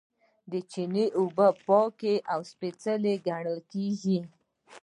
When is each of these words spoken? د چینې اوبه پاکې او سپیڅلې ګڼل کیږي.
د 0.51 0.53
چینې 0.71 1.05
اوبه 1.19 1.47
پاکې 1.67 2.15
او 2.33 2.39
سپیڅلې 2.51 3.13
ګڼل 3.27 3.57
کیږي. 3.71 4.19